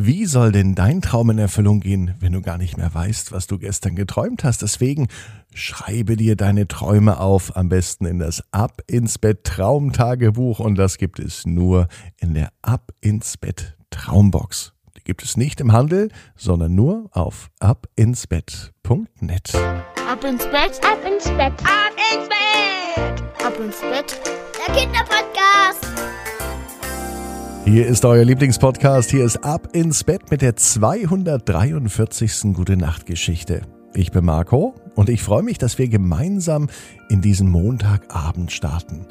Wie 0.00 0.26
soll 0.26 0.52
denn 0.52 0.76
dein 0.76 1.02
Traum 1.02 1.30
in 1.30 1.38
Erfüllung 1.38 1.80
gehen, 1.80 2.14
wenn 2.20 2.32
du 2.32 2.40
gar 2.40 2.56
nicht 2.56 2.76
mehr 2.76 2.94
weißt, 2.94 3.32
was 3.32 3.48
du 3.48 3.58
gestern 3.58 3.96
geträumt 3.96 4.44
hast? 4.44 4.62
Deswegen 4.62 5.08
schreibe 5.52 6.14
dir 6.14 6.36
deine 6.36 6.68
Träume 6.68 7.18
auf, 7.18 7.56
am 7.56 7.68
besten 7.68 8.04
in 8.06 8.20
das 8.20 8.44
Ab 8.52 8.80
ins 8.86 9.18
Bett 9.18 9.42
Traumtagebuch 9.42 10.60
und 10.60 10.76
das 10.76 10.98
gibt 10.98 11.18
es 11.18 11.46
nur 11.46 11.88
in 12.20 12.34
der 12.34 12.50
Ab 12.62 12.92
ins 13.00 13.36
Bett 13.38 13.76
Traumbox. 13.90 14.72
Die 14.96 15.02
gibt 15.02 15.24
es 15.24 15.36
nicht 15.36 15.60
im 15.60 15.72
Handel, 15.72 16.12
sondern 16.36 16.76
nur 16.76 17.10
auf 17.10 17.50
abinsbett.net. 17.58 19.52
Ab 20.08 20.22
ins 20.22 20.44
Bett, 20.44 20.80
ab 20.84 21.00
ins 21.04 21.24
Bett, 21.24 21.54
ab 21.64 21.96
ins 22.14 22.28
Bett, 22.28 23.44
ab 23.44 23.58
ins 23.58 23.80
Bett, 23.80 24.20
der 24.64 24.74
Kinderpodcast. 24.76 25.47
Hier 27.70 27.86
ist 27.86 28.06
euer 28.06 28.24
Lieblingspodcast. 28.24 29.10
Hier 29.10 29.26
ist 29.26 29.44
Ab 29.44 29.68
ins 29.74 30.02
Bett 30.02 30.30
mit 30.30 30.40
der 30.40 30.56
243. 30.56 32.54
Gute 32.54 32.78
Nacht 32.78 33.04
Geschichte. 33.04 33.60
Ich 33.92 34.10
bin 34.10 34.24
Marco 34.24 34.74
und 34.94 35.10
ich 35.10 35.22
freue 35.22 35.42
mich, 35.42 35.58
dass 35.58 35.76
wir 35.76 35.86
gemeinsam 35.90 36.68
in 37.10 37.20
diesen 37.20 37.50
Montagabend 37.50 38.52
starten. 38.52 39.04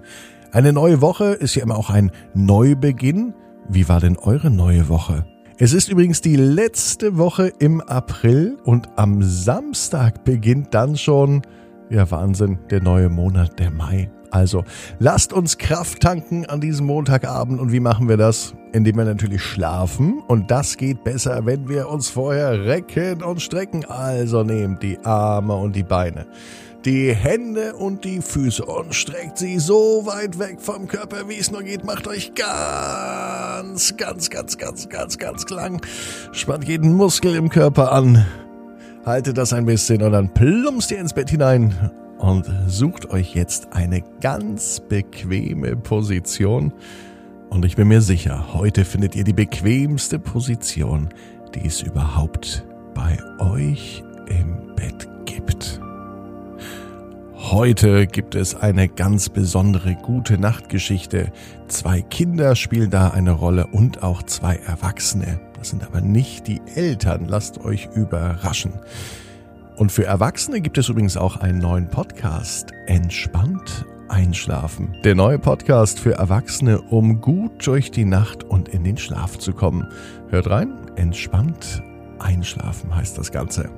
Eine 0.52 0.74
neue 0.74 1.02
Woche 1.02 1.26
ist 1.34 1.54
ja 1.54 1.62
immer 1.62 1.78
auch 1.78 1.92
ein 1.92 2.12
Neubeginn. 2.34 3.36
Wie 3.70 3.88
war 3.88 4.00
denn 4.00 4.18
eure 4.18 4.50
neue 4.50 4.90
Woche? 4.90 5.28
Es 5.60 5.72
ist 5.72 5.90
übrigens 5.90 6.22
die 6.22 6.36
letzte 6.36 7.20
Woche 7.20 7.54
im 7.60 7.80
April 7.82 8.58
und 8.64 8.90
am 8.96 9.22
Samstag 9.22 10.24
beginnt 10.24 10.74
dann 10.74 10.98
schon, 10.98 11.44
ja 11.92 12.10
Wahnsinn, 12.10 12.58
der 12.72 12.82
neue 12.82 13.10
Monat, 13.10 13.60
der 13.60 13.70
Mai. 13.70 14.10
Also 14.32 14.64
lasst 15.00 15.34
uns 15.34 15.58
Kraft 15.58 16.02
tanken 16.02 16.46
an 16.46 16.62
diesem 16.62 16.86
Montagabend. 16.86 17.60
Und 17.60 17.72
wie 17.72 17.80
machen 17.80 18.10
wir 18.10 18.18
das? 18.18 18.54
Indem 18.74 18.98
wir 18.98 19.06
natürlich 19.06 19.42
schlafen. 19.42 20.22
Und 20.28 20.52
das 20.52 20.78
geht 20.78 21.04
besser, 21.04 21.46
wenn 21.46 21.70
wir 21.70 21.90
uns 21.90 22.10
vorher 22.10 22.66
recken 22.66 23.24
und 23.24 23.42
strecken. 23.42 23.86
Also 23.86 24.44
nehmt 24.44 24.84
die 24.84 25.00
Arme 25.04 25.56
und 25.56 25.76
die 25.76 25.84
Beine, 25.84 26.28
die 26.86 27.14
Hände 27.14 27.76
und 27.76 28.04
die 28.04 28.22
Füße 28.22 28.64
und 28.66 28.94
streckt 28.94 29.38
sie 29.38 29.60
so 29.60 30.06
weit 30.06 30.38
weg 30.40 30.60
vom 30.60 30.88
Körper, 30.88 31.28
wie 31.30 31.38
es 31.38 31.52
nur 31.52 31.64
geht. 31.64 31.86
Macht 31.86 32.08
euch 32.08 32.34
ganz, 32.36 33.96
ganz, 33.98 34.30
ganz, 34.30 34.58
ganz, 34.58 34.90
ganz, 34.90 35.18
ganz 35.18 35.50
lang. 35.50 35.82
Spannt 36.34 36.68
jeden 36.68 36.94
Muskel 36.94 37.36
im 37.36 37.50
Körper 37.50 37.92
an. 37.92 38.26
Haltet 39.06 39.38
das 39.38 39.54
ein 39.54 39.66
bisschen 39.66 40.04
und 40.04 40.12
dann 40.12 40.34
plumpst 40.34 40.92
ihr 40.92 41.00
ins 41.00 41.14
Bett 41.14 41.30
hinein 41.30 41.74
und 42.18 42.46
sucht 42.68 43.10
euch 43.10 43.36
jetzt 43.36 43.74
eine 43.74 44.04
ganz 44.22 44.80
bequeme 44.80 45.76
Position. 45.76 46.74
Und 47.50 47.66
ich 47.66 47.76
bin 47.76 47.88
mir 47.88 48.02
sicher, 48.02 48.54
heute 48.54 48.86
findet 48.86 49.16
ihr 49.16 49.24
die 49.24 49.34
bequemste 49.34 50.20
Position, 50.20 51.10
die 51.56 51.66
es 51.66 51.82
überhaupt 51.82 52.66
bei 52.94 53.18
euch 53.40 54.04
im 54.28 54.76
Bett 54.76 55.08
gibt. 55.26 55.80
Heute 57.36 58.08
gibt 58.08 58.36
es 58.36 58.56
eine 58.56 58.90
ganz 58.90 59.30
besondere 59.30 59.96
gute 59.96 60.38
Nachtgeschichte. 60.38 61.32
Zwei 61.68 62.02
Kinder 62.02 62.56
spielen 62.56 62.90
da 62.90 63.10
eine 63.12 63.32
Rolle 63.32 63.68
und 63.68 64.04
auch 64.04 64.24
zwei 64.24 64.56
Erwachsene. 64.58 65.40
Das 65.58 65.70
sind 65.70 65.86
aber 65.86 66.02
nicht 66.02 66.48
die 66.48 66.62
Eltern, 66.76 67.26
lasst 67.26 67.64
euch 67.64 67.90
überraschen. 67.96 68.74
Und 69.78 69.92
für 69.92 70.06
Erwachsene 70.06 70.60
gibt 70.60 70.78
es 70.78 70.90
übrigens 70.90 71.18
auch 71.18 71.38
einen 71.38 71.60
neuen 71.60 71.90
Podcast. 71.90 72.72
Entspannt 72.88 73.86
einschlafen. 74.10 74.96
Der 75.04 75.16
neue 75.16 75.38
Podcast 75.38 76.00
für 76.00 76.14
Erwachsene, 76.14 76.82
um 76.82 77.22
gut 77.22 77.66
durch 77.66 77.92
die 77.92 78.06
Nacht 78.06 78.44
und 78.44 78.70
in 78.70 78.84
den 78.84 78.98
Schlaf 78.98 79.38
zu 79.38 79.54
kommen. 79.54 79.88
Hört 80.30 80.50
rein, 80.50 80.74
entspannt 80.96 81.84
einschlafen 82.20 82.96
heißt 82.96 83.18
das 83.18 83.32
Ganze. 83.32 83.70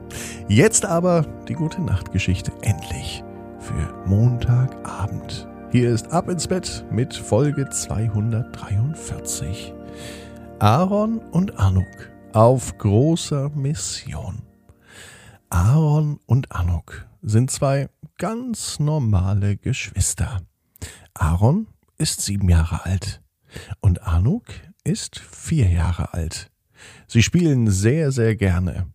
Jetzt 0.47 0.85
aber 0.85 1.25
die 1.47 1.53
gute 1.53 1.81
Nachtgeschichte 1.81 2.51
endlich 2.61 3.23
für 3.59 3.93
Montagabend. 4.05 5.47
Hier 5.71 5.91
ist 5.91 6.11
Ab 6.11 6.29
ins 6.29 6.47
Bett 6.47 6.83
mit 6.91 7.13
Folge 7.13 7.69
243. 7.69 9.73
Aaron 10.59 11.19
und 11.31 11.59
Anuk 11.59 11.85
auf 12.33 12.77
großer 12.77 13.49
Mission. 13.49 14.48
Aaron 15.51 16.19
und 16.27 16.51
Anuk 16.51 17.07
sind 17.23 17.49
zwei 17.49 17.89
ganz 18.19 18.79
normale 18.79 19.57
Geschwister. 19.57 20.41
Aaron 21.15 21.67
ist 21.97 22.21
sieben 22.21 22.49
Jahre 22.49 22.85
alt 22.85 23.23
und 23.79 24.03
Anuk 24.03 24.45
ist 24.83 25.17
vier 25.17 25.67
Jahre 25.69 26.13
alt. 26.13 26.51
Sie 27.07 27.23
spielen 27.23 27.69
sehr, 27.69 28.11
sehr 28.11 28.35
gerne. 28.35 28.93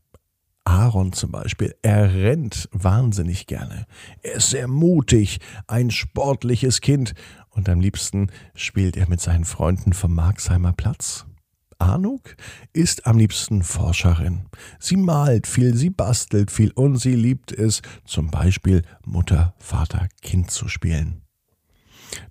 Aaron 0.63 1.13
zum 1.13 1.33
Beispiel, 1.33 1.75
er 1.83 2.15
rennt 2.15 2.69
wahnsinnig 2.73 3.47
gerne. 3.47 3.87
Er 4.23 4.35
ist 4.35 4.51
sehr 4.51 4.69
mutig, 4.69 5.41
ein 5.67 5.91
sportliches 5.91 6.81
Kind 6.81 7.15
und 7.51 7.69
am 7.69 7.81
liebsten 7.81 8.31
spielt 8.55 8.97
er 8.97 9.09
mit 9.09 9.21
seinen 9.21 9.45
Freunden 9.45 9.93
vom 9.93 10.15
Marxheimer 10.15 10.73
Platz. 10.73 11.27
Anuk 11.79 12.37
ist 12.73 13.07
am 13.07 13.19
liebsten 13.19 13.63
Forscherin. 13.63 14.47
Sie 14.79 14.97
malt 14.97 15.47
viel, 15.47 15.75
sie 15.75 15.91
bastelt 15.91 16.51
viel 16.51 16.71
und 16.73 16.97
sie 16.97 17.15
liebt 17.15 17.53
es, 17.53 17.83
zum 18.05 18.31
Beispiel 18.31 18.83
Mutter, 19.05 19.55
Vater, 19.59 20.09
Kind 20.23 20.51
zu 20.51 20.69
spielen. 20.69 21.23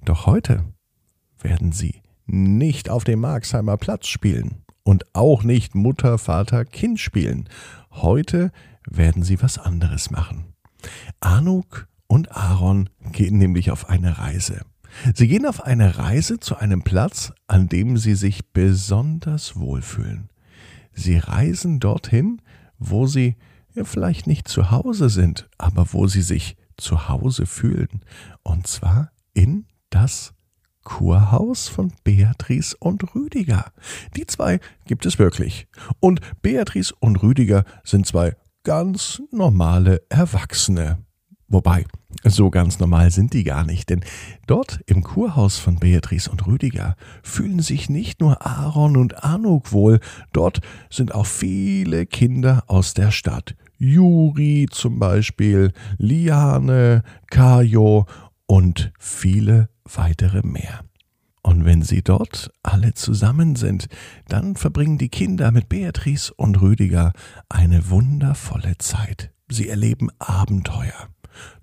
Doch 0.06 0.26
heute 0.26 0.64
werden 1.40 1.72
sie 1.72 2.02
nicht 2.26 2.90
auf 2.90 3.04
dem 3.04 3.22
Marxheimer 3.22 3.78
Platz 3.78 4.08
spielen 4.08 4.64
und 4.84 5.06
auch 5.14 5.44
nicht 5.44 5.76
Mutter, 5.76 6.18
Vater, 6.18 6.66
Kind 6.66 7.00
spielen. 7.00 7.50
Heute 7.92 8.52
werden 8.90 9.24
sie 9.24 9.42
was 9.42 9.58
anderes 9.58 10.12
machen. 10.12 10.54
Anuk 11.20 11.88
und 12.08 12.32
Aaron 12.32 12.90
gehen 13.12 13.38
nämlich 13.38 13.72
auf 13.72 13.90
eine 13.90 14.18
Reise. 14.18 14.62
Sie 15.14 15.28
gehen 15.28 15.46
auf 15.46 15.64
eine 15.64 15.98
Reise 15.98 16.40
zu 16.40 16.56
einem 16.58 16.84
Platz, 16.84 17.34
an 17.48 17.68
dem 17.68 17.98
sie 17.98 18.16
sich 18.16 18.52
besonders 18.52 19.56
wohlfühlen. 19.58 20.30
Sie 20.94 21.18
reisen 21.18 21.80
dorthin, 21.80 22.42
wo 22.78 23.08
sie 23.08 23.36
ja 23.74 23.84
vielleicht 23.84 24.28
nicht 24.28 24.48
zu 24.48 24.72
Hause 24.72 25.10
sind, 25.10 25.50
aber 25.58 25.94
wo 25.94 26.08
sie 26.08 26.22
sich 26.22 26.56
zu 26.78 27.08
Hause 27.10 27.46
fühlen. 27.46 28.02
Und 28.44 28.68
zwar 28.68 29.12
in 29.34 29.66
das 29.90 30.34
Kurhaus 30.84 31.70
von 31.70 31.94
Beatrice 32.04 32.76
und 32.78 33.16
Rüdiger. 33.16 33.72
Die 34.16 34.28
zwei 34.28 34.60
gibt 34.86 35.06
es 35.06 35.18
wirklich. 35.18 35.68
Und 36.00 36.20
Beatrice 36.42 36.94
und 37.00 37.24
Rüdiger 37.24 37.64
sind 37.84 38.06
zwei 38.06 38.36
ganz 38.64 39.22
normale 39.32 40.02
Erwachsene. 40.10 40.98
Wobei, 41.48 41.86
so 42.24 42.50
ganz 42.50 42.80
normal 42.80 43.12
sind 43.12 43.34
die 43.34 43.44
gar 43.44 43.66
nicht, 43.66 43.90
denn 43.90 44.02
dort 44.48 44.82
im 44.86 45.04
Kurhaus 45.04 45.58
von 45.58 45.78
Beatrice 45.78 46.30
und 46.30 46.48
Rüdiger 46.48 46.96
fühlen 47.22 47.60
sich 47.60 47.90
nicht 47.90 48.22
nur 48.22 48.46
Aaron 48.46 48.98
und 48.98 49.24
Anuk 49.24 49.72
wohl, 49.72 50.00
dort 50.32 50.62
sind 50.90 51.14
auch 51.14 51.26
viele 51.26 52.06
Kinder 52.06 52.64
aus 52.68 52.94
der 52.94 53.12
Stadt. 53.12 53.56
Juri 53.78 54.68
zum 54.72 55.00
Beispiel, 55.00 55.74
Liane, 55.98 57.04
Kajo 57.30 58.06
und 58.46 58.92
viele 59.00 59.70
weitere 59.84 60.42
mehr. 60.46 60.82
Und 61.42 61.66
wenn 61.66 61.82
sie 61.82 62.02
dort 62.02 62.52
alle 62.64 62.94
zusammen 62.94 63.58
sind, 63.58 63.88
dann 64.30 64.56
verbringen 64.56 64.98
die 64.98 65.10
Kinder 65.10 65.52
mit 65.52 65.68
Beatrice 65.68 66.34
und 66.34 66.62
Rüdiger 66.62 67.12
eine 67.50 67.90
wundervolle 67.90 68.78
Zeit. 68.78 69.32
Sie 69.50 69.68
erleben 69.68 70.10
Abenteuer. 70.20 71.13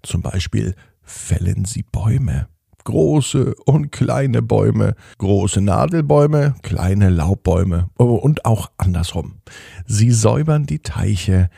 Zum 0.03 0.23
Beispiel 0.23 0.75
fällen 1.03 1.65
sie 1.65 1.83
Bäume. 1.83 2.49
Große 2.85 3.55
und 3.67 3.93
kleine 3.93 4.41
Bäume, 4.41 4.95
große 5.19 5.61
Nadelbäume, 5.61 6.55
kleine 6.63 7.11
Laubbäume 7.11 7.91
und 7.97 8.47
auch 8.47 8.71
andersrum. 8.79 9.43
Sie 9.87 10.11
säubern 10.11 10.65
die 10.65 10.79
Teiche, 10.79 11.51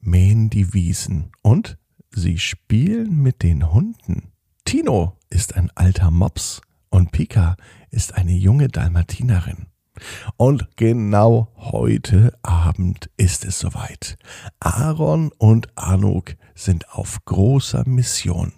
mähen 0.00 0.50
die 0.50 0.74
Wiesen 0.74 1.30
und 1.42 1.78
sie 2.10 2.38
spielen 2.38 3.22
mit 3.22 3.44
den 3.44 3.72
Hunden. 3.72 4.32
Tino 4.64 5.16
ist 5.30 5.54
ein 5.54 5.70
alter 5.76 6.10
Mops 6.10 6.60
und 6.90 7.12
Pika 7.12 7.56
ist 7.90 8.16
eine 8.16 8.32
junge 8.32 8.68
Dalmatinerin. 8.68 9.66
Und 10.36 10.76
genau 10.76 11.52
heute 11.56 12.32
Abend 12.42 13.10
ist 13.16 13.44
es 13.44 13.58
soweit. 13.58 14.16
Aaron 14.60 15.30
und 15.38 15.76
Anuk 15.76 16.36
sind 16.58 16.90
auf 16.90 17.24
großer 17.24 17.84
Mission. 17.86 18.52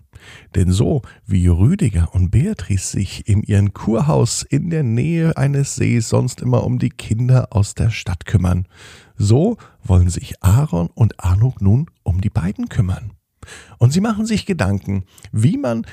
Denn 0.54 0.70
so 0.70 1.02
wie 1.26 1.46
Rüdiger 1.46 2.14
und 2.14 2.30
Beatrice 2.30 2.90
sich 2.90 3.28
in 3.28 3.42
ihrem 3.42 3.72
Kurhaus 3.72 4.42
in 4.42 4.70
der 4.70 4.82
Nähe 4.82 5.36
eines 5.36 5.76
Sees 5.76 6.08
sonst 6.08 6.40
immer 6.40 6.64
um 6.64 6.78
die 6.78 6.90
Kinder 6.90 7.48
aus 7.50 7.74
der 7.74 7.90
Stadt 7.90 8.26
kümmern, 8.26 8.66
so 9.16 9.56
wollen 9.82 10.10
sich 10.10 10.42
Aaron 10.42 10.88
und 10.94 11.20
Anuk 11.20 11.60
nun 11.60 11.86
um 12.02 12.20
die 12.20 12.30
beiden 12.30 12.68
kümmern. 12.68 13.12
Und 13.78 13.92
sie 13.92 14.00
machen 14.00 14.26
sich 14.26 14.46
Gedanken, 14.46 15.04
wie 15.32 15.56
man 15.56 15.86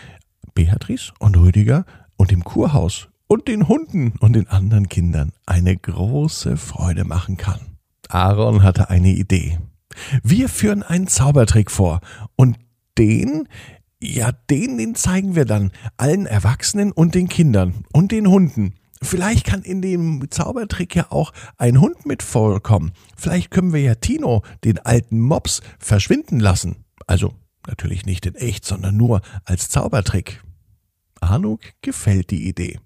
Beatrice 0.54 1.14
und 1.20 1.38
Rüdiger 1.38 1.86
und 2.18 2.32
dem 2.32 2.44
Kurhaus 2.44 3.10
und 3.28 3.48
den 3.48 3.68
Hunden 3.68 4.14
und 4.20 4.34
den 4.34 4.48
anderen 4.48 4.90
Kindern 4.90 5.32
eine 5.46 5.76
große 5.76 6.58
Freude 6.58 7.04
machen 7.04 7.38
kann. 7.38 7.60
Aaron 8.10 8.64
hatte 8.64 8.90
eine 8.90 9.10
Idee. 9.10 9.60
Wir 10.24 10.50
führen 10.50 10.84
einen 10.84 11.08
Zaubertrick 11.08 11.72
vor 11.72 12.02
und 12.36 12.58
den, 12.98 13.48
ja, 14.02 14.32
den, 14.50 14.78
den 14.78 14.96
zeigen 14.96 15.36
wir 15.36 15.46
dann 15.46 15.72
allen 15.98 16.26
Erwachsenen 16.26 16.92
und 16.92 17.16
den 17.16 17.30
Kindern 17.30 17.86
und 17.94 18.12
den 18.12 18.28
Hunden. 18.28 18.74
Vielleicht 19.02 19.46
kann 19.46 19.62
in 19.62 19.82
dem 19.82 20.26
Zaubertrick 20.30 20.96
ja 20.96 21.12
auch 21.12 21.32
ein 21.58 21.80
Hund 21.80 22.06
mit 22.06 22.24
vorkommen. 22.24 22.94
Vielleicht 23.16 23.52
können 23.52 23.74
wir 23.74 23.82
ja 23.82 23.96
Tino, 23.96 24.42
den 24.64 24.80
alten 24.80 25.20
Mops, 25.20 25.62
verschwinden 25.80 26.40
lassen. 26.40 26.86
Also 27.06 27.34
natürlich 27.68 28.06
nicht 28.06 28.26
in 28.26 28.36
echt, 28.36 28.66
sondern 28.66 28.98
nur 28.98 29.22
als 29.46 29.70
Zaubertrick. 29.70 30.42
Anuk 31.22 31.62
gefällt 31.82 32.32
die 32.32 32.48
Idee. 32.48 32.80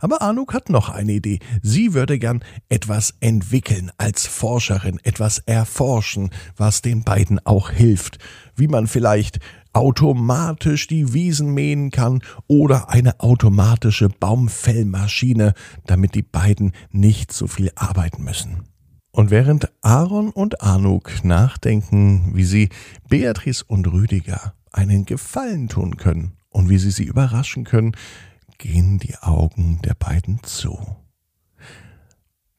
Aber 0.00 0.22
Anuk 0.22 0.54
hat 0.54 0.68
noch 0.68 0.88
eine 0.88 1.12
Idee. 1.12 1.38
Sie 1.62 1.94
würde 1.94 2.18
gern 2.18 2.44
etwas 2.68 3.14
entwickeln 3.20 3.90
als 3.98 4.26
Forscherin, 4.26 5.00
etwas 5.02 5.38
erforschen, 5.38 6.30
was 6.56 6.82
den 6.82 7.04
beiden 7.04 7.44
auch 7.46 7.70
hilft. 7.70 8.18
Wie 8.56 8.68
man 8.68 8.86
vielleicht 8.86 9.40
automatisch 9.72 10.86
die 10.86 11.12
Wiesen 11.12 11.52
mähen 11.52 11.90
kann 11.90 12.22
oder 12.46 12.90
eine 12.90 13.20
automatische 13.20 14.08
Baumfellmaschine, 14.08 15.52
damit 15.86 16.14
die 16.14 16.22
beiden 16.22 16.72
nicht 16.90 17.32
so 17.32 17.46
viel 17.46 17.70
arbeiten 17.74 18.22
müssen. 18.22 18.64
Und 19.10 19.30
während 19.30 19.70
Aaron 19.80 20.30
und 20.30 20.60
Anuk 20.60 21.24
nachdenken, 21.24 22.32
wie 22.34 22.44
sie 22.44 22.68
Beatrice 23.08 23.64
und 23.66 23.86
Rüdiger 23.86 24.54
einen 24.72 25.04
Gefallen 25.04 25.68
tun 25.68 25.96
können 25.96 26.33
und 26.54 26.70
wie 26.70 26.78
sie 26.78 26.90
sie 26.90 27.04
überraschen 27.04 27.64
können, 27.64 27.92
gehen 28.56 28.98
die 28.98 29.18
Augen 29.18 29.80
der 29.82 29.94
beiden 29.94 30.42
zu. 30.42 30.96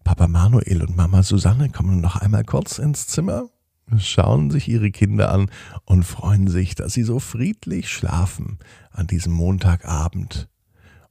Papa 0.03 0.27
Manuel 0.27 0.83
und 0.83 0.95
Mama 0.95 1.23
Susanne 1.23 1.69
kommen 1.69 2.01
noch 2.01 2.17
einmal 2.17 2.43
kurz 2.43 2.77
ins 2.77 3.07
Zimmer 3.07 3.49
schauen 3.97 4.51
sich 4.51 4.67
ihre 4.67 4.91
Kinder 4.91 5.31
an 5.31 5.49
und 5.85 6.03
freuen 6.03 6.47
sich, 6.47 6.75
dass 6.75 6.93
sie 6.93 7.03
so 7.03 7.19
friedlich 7.19 7.89
schlafen 7.89 8.59
an 8.91 9.07
diesem 9.07 9.33
Montagabend. 9.33 10.49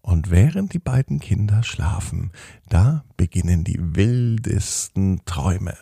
Und 0.01 0.31
während 0.31 0.75
die 0.75 0.79
beiden 0.81 1.19
Kinder 1.19 1.63
schlafen, 1.63 2.33
da 2.69 3.05
beginnen 3.17 3.65
die 3.65 3.79
wildesten 3.81 5.25
Träume. 5.25 5.77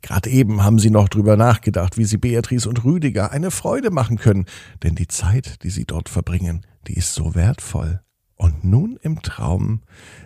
Gerade 0.00 0.30
eben 0.30 0.62
haben 0.62 0.78
sie 0.78 0.90
noch 0.90 1.08
drüber 1.08 1.36
nachgedacht, 1.36 1.96
wie 1.96 2.04
sie 2.04 2.18
Beatrice 2.18 2.68
und 2.68 2.84
Rüdiger 2.84 3.30
eine 3.32 3.50
Freude 3.50 3.90
machen 3.90 4.18
können, 4.18 4.46
denn 4.82 4.94
die 4.94 5.08
Zeit, 5.08 5.62
die 5.62 5.70
sie 5.70 5.84
dort 5.84 6.08
verbringen, 6.08 6.66
die 6.86 6.94
ist 6.94 7.14
so 7.14 7.34
wertvoll. 7.34 8.00
Und 8.36 8.64
nun 8.64 8.98
im 9.00 9.22
Traum 9.22 9.82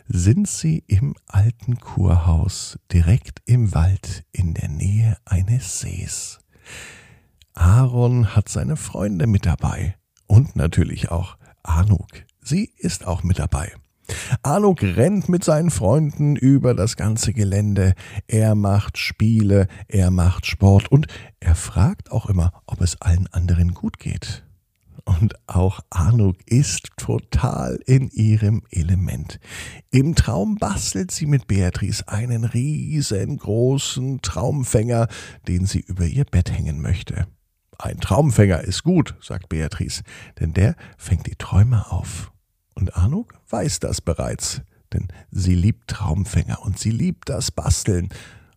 sind 0.09 0.49
sie 0.49 0.83
im 0.87 1.15
alten 1.27 1.79
Kurhaus 1.81 2.79
direkt 2.91 3.43
im 3.45 3.75
Wald 3.75 4.25
in 4.33 4.55
der 4.55 4.69
Nähe 4.69 5.19
eines 5.27 5.81
Sees. 5.81 6.39
Aaron 7.53 8.35
hat 8.35 8.49
seine 8.49 8.77
Freunde 8.77 9.27
mit 9.27 9.45
dabei 9.45 9.97
und 10.27 10.57
natürlich 10.57 11.11
auch 11.11 11.37
Anuk. 11.63 12.09
Sie 12.41 12.73
ist 12.79 13.07
auch 13.07 13.23
mit 13.23 13.39
dabei. 13.39 13.73
Anuk 14.43 14.83
rennt 14.83 15.29
mit 15.29 15.45
seinen 15.45 15.71
Freunden 15.71 16.37
über 16.37 16.75
das 16.75 16.97
ganze 16.97 17.33
Gelände. 17.33 17.95
Er 18.27 18.55
macht 18.55 18.99
Spiele, 18.99 19.69
er 19.89 20.11
macht 20.11 20.47
Sport 20.47 20.91
und 20.91 21.07
er 21.41 21.55
fragt 21.55 22.11
auch 22.13 22.27
immer, 22.27 22.53
ob 22.67 22.81
es 22.81 23.01
allen 23.01 23.27
anderen 23.29 23.75
gut 23.75 23.99
geht 23.99 24.47
und 25.07 25.37
auch 25.47 25.81
Anuk 25.89 26.37
ist 26.47 26.91
total 26.97 27.79
in 27.87 28.11
ihrem 28.11 28.63
Element. 28.71 29.39
Im 29.91 30.15
Traum 30.15 30.57
bastelt 30.57 31.11
sie 31.11 31.27
mit 31.27 31.47
Beatrice 31.47 32.07
einen 32.09 32.45
riesengroßen 32.45 34.21
Traumfänger, 34.21 35.09
den 35.49 35.65
sie 35.65 35.81
über 35.81 36.05
ihr 36.05 36.25
Bett 36.25 36.51
hängen 36.51 36.83
möchte. 36.83 37.27
Ein 37.79 38.01
Traumfänger 38.01 38.63
ist 38.63 38.83
gut, 38.83 39.15
sagt 39.21 39.49
Beatrice, 39.49 40.03
denn 40.41 40.53
der 40.53 40.77
fängt 40.99 41.27
die 41.27 41.37
Träume 41.37 41.91
auf. 41.91 42.33
Und 42.77 42.97
Anuk 42.97 43.35
weiß 43.49 43.81
das 43.81 44.01
bereits, 44.01 44.61
denn 44.93 45.09
sie 45.31 45.55
liebt 45.55 45.89
Traumfänger 45.89 46.63
und 46.63 46.79
sie 46.79 46.91
liebt 46.91 47.29
das 47.29 47.51
Basteln. 47.51 48.11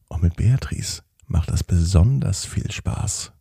Und 0.09 0.21
mit 0.21 0.35
Beatrice 0.35 1.01
macht 1.25 1.49
das 1.49 1.63
besonders 1.63 2.45
viel 2.45 2.69
Spaß. 2.69 3.31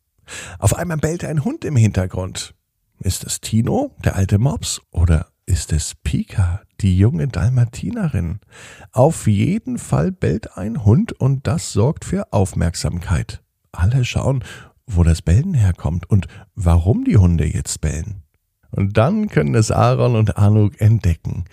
Auf 0.58 0.74
einmal 0.74 0.98
bellt 0.98 1.24
ein 1.24 1.44
Hund 1.44 1.64
im 1.64 1.76
Hintergrund. 1.76 2.54
Ist 3.00 3.24
es 3.24 3.40
Tino, 3.40 3.94
der 4.04 4.16
alte 4.16 4.38
Mops, 4.38 4.80
oder 4.90 5.28
ist 5.46 5.72
es 5.72 5.94
Pika, 5.94 6.62
die 6.80 6.98
junge 6.98 7.28
Dalmatinerin? 7.28 8.40
Auf 8.92 9.26
jeden 9.26 9.78
Fall 9.78 10.12
bellt 10.12 10.56
ein 10.56 10.84
Hund 10.84 11.12
und 11.12 11.46
das 11.46 11.72
sorgt 11.72 12.04
für 12.04 12.32
Aufmerksamkeit. 12.32 13.42
Alle 13.72 14.04
schauen, 14.04 14.44
wo 14.86 15.02
das 15.04 15.22
Bellen 15.22 15.54
herkommt 15.54 16.08
und 16.10 16.26
warum 16.54 17.04
die 17.04 17.16
Hunde 17.16 17.46
jetzt 17.46 17.80
bellen. 17.80 18.22
Und 18.70 18.96
dann 18.96 19.28
können 19.28 19.54
es 19.54 19.70
Aaron 19.70 20.14
und 20.16 20.36
Anuk 20.36 20.80
entdecken. 20.80 21.44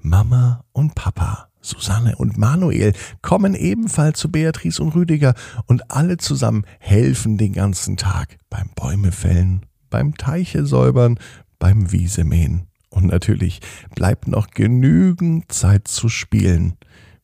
Mama 0.00 0.64
und 0.72 0.94
Papa, 0.94 1.48
Susanne 1.60 2.16
und 2.16 2.38
Manuel 2.38 2.92
kommen 3.22 3.54
ebenfalls 3.54 4.18
zu 4.18 4.30
Beatrice 4.30 4.82
und 4.82 4.94
Rüdiger 4.94 5.34
und 5.66 5.90
alle 5.90 6.16
zusammen 6.16 6.64
helfen 6.78 7.36
den 7.38 7.52
ganzen 7.52 7.96
Tag 7.96 8.38
beim 8.48 8.70
Bäumefällen 8.74 9.66
beim 9.90 10.16
Teiche 10.16 10.64
säubern, 10.64 11.18
beim 11.58 11.92
Wiesemähen. 11.92 12.68
Und 12.88 13.06
natürlich 13.06 13.60
bleibt 13.94 14.26
noch 14.26 14.48
genügend 14.50 15.52
Zeit 15.52 15.86
zu 15.86 16.08
spielen. 16.08 16.76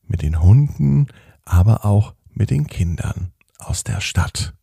Mit 0.05 0.21
den 0.21 0.41
Hunden, 0.41 1.07
aber 1.43 1.83
auch 1.83 2.13
mit 2.33 2.51
den 2.51 2.67
Kindern 2.67 3.31
aus 3.57 3.83
der 3.83 3.99
Stadt. 3.99 4.53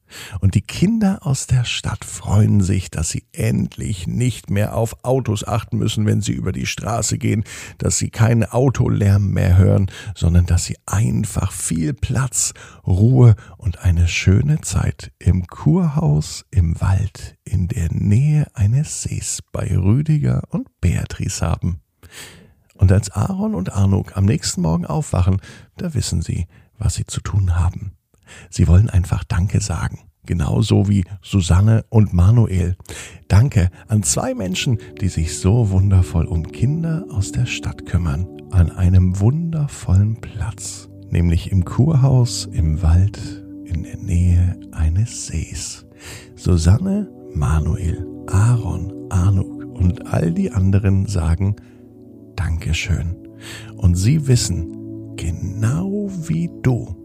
Und 0.41 0.55
die 0.55 0.63
Kinder 0.63 1.21
aus 1.23 1.47
der 1.47 1.65
Stadt 1.65 2.05
freuen 2.05 2.61
sich, 2.61 2.91
dass 2.91 3.11
sie 3.11 3.25
endlich 3.33 4.07
nicht 4.07 4.51
mehr 4.51 4.77
auf 4.77 5.05
Autos 5.05 5.47
achten 5.47 5.79
müssen, 5.79 6.07
wenn 6.07 6.21
sie 6.21 6.33
über 6.33 6.53
die 6.53 6.67
Straße 6.67 7.19
gehen, 7.19 7.45
dass 7.79 7.99
sie 7.99 8.11
keinen 8.11 8.45
Autolärm 8.45 9.31
mehr 9.31 9.57
hören, 9.57 9.91
sondern 10.15 10.47
dass 10.47 10.65
sie 10.65 10.77
einfach 10.87 11.53
viel 11.53 11.95
Platz, 11.95 12.55
Ruhe 12.87 13.35
und 13.57 13.81
eine 13.81 14.09
schöne 14.09 14.61
Zeit 14.61 15.13
im 15.19 15.47
Kurhaus 15.47 16.45
im 16.51 16.81
Wald 16.81 17.37
in 17.45 17.69
der 17.69 17.93
Nähe 17.93 18.47
eines 18.55 19.03
Sees 19.03 19.41
bei 19.53 19.77
Rüdiger 19.77 20.43
und 20.49 20.69
Beatrice 20.81 21.41
haben. 21.41 21.81
Und 22.75 22.91
als 22.91 23.11
Aaron 23.11 23.55
und 23.55 23.73
Arnuk 23.73 24.17
am 24.17 24.25
nächsten 24.25 24.61
Morgen 24.61 24.85
aufwachen, 24.85 25.41
da 25.77 25.95
wissen 25.95 26.23
sie, 26.23 26.47
was 26.79 26.95
sie 26.95 27.07
zu 27.07 27.21
tun 27.21 27.57
haben. 27.57 27.93
Sie 28.51 28.67
wollen 28.67 28.91
einfach 28.91 29.25
Danke 29.25 29.61
sagen. 29.61 30.01
Genauso 30.27 30.89
wie 30.89 31.05
Susanne 31.23 31.85
und 31.91 32.13
Manuel. 32.13 32.77
Danke 33.29 33.71
an 33.89 34.03
zwei 34.03 34.35
Menschen, 34.35 34.79
die 35.01 35.09
sich 35.09 35.39
so 35.39 35.71
wundervoll 35.71 36.25
um 36.27 36.51
Kinder 36.51 37.05
aus 37.11 37.33
der 37.33 37.47
Stadt 37.47 37.87
kümmern. 37.87 38.27
An 38.51 38.71
einem 38.71 39.21
wundervollen 39.21 40.21
Platz. 40.21 40.89
Nämlich 41.11 41.53
im 41.53 41.65
Kurhaus 41.65 42.47
im 42.51 42.83
Wald 42.83 43.45
in 43.65 43.83
der 43.83 43.99
Nähe 43.99 44.59
eines 44.73 45.27
Sees. 45.27 45.87
Susanne, 46.37 47.11
Manuel, 47.35 48.07
Aaron, 48.27 48.93
Anuk 49.11 49.65
und 49.75 50.07
all 50.07 50.33
die 50.33 50.51
anderen 50.51 51.07
sagen 51.07 51.57
Dankeschön. 52.37 53.17
Und 53.77 53.97
sie 53.97 54.27
wissen, 54.27 55.17
genau 55.17 56.09
wie 56.29 56.51
du, 56.63 56.97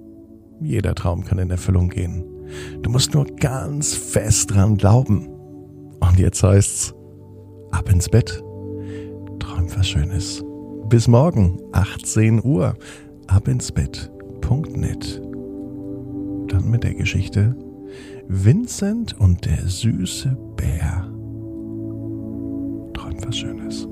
jeder 0.61 0.95
Traum 0.95 1.23
kann 1.23 1.39
in 1.39 1.49
Erfüllung 1.49 1.89
gehen. 1.89 2.23
Du 2.81 2.89
musst 2.89 3.13
nur 3.13 3.25
ganz 3.25 3.93
fest 3.93 4.53
dran 4.53 4.77
glauben. 4.77 5.27
Und 5.99 6.17
jetzt 6.17 6.43
heißt's, 6.43 6.93
ab 7.71 7.89
ins 7.89 8.09
Bett. 8.09 8.43
Träum 9.39 9.67
was 9.75 9.87
Schönes. 9.87 10.43
Bis 10.87 11.07
morgen, 11.07 11.59
18 11.71 12.43
Uhr, 12.43 12.75
ab 13.27 13.47
ins 13.47 13.71
Bett.net. 13.71 15.21
Dann 16.47 16.69
mit 16.69 16.83
der 16.83 16.95
Geschichte 16.95 17.55
Vincent 18.27 19.19
und 19.19 19.45
der 19.45 19.67
süße 19.67 20.37
Bär. 20.55 21.09
Träum 22.93 23.17
was 23.25 23.37
Schönes. 23.37 23.87